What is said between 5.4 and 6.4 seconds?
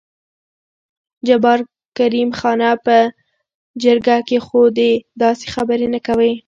خبرې نه کوې.